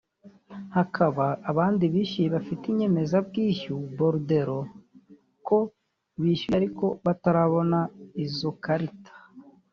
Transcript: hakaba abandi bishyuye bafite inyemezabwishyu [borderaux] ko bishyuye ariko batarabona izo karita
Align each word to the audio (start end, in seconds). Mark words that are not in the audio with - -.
hakaba 0.75 1.25
abandi 1.51 1.83
bishyuye 1.93 2.27
bafite 2.35 2.63
inyemezabwishyu 2.71 3.73
[borderaux] 3.97 4.63
ko 5.47 5.57
bishyuye 6.21 6.55
ariko 6.61 6.85
batarabona 7.05 7.79
izo 8.25 8.51
karita 8.65 9.13